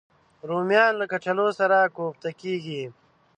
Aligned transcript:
رومیان 0.49 0.91
له 0.99 1.05
کچالو 1.11 1.47
سره 1.59 1.77
کوفته 1.95 2.29
کېږي 2.41 2.83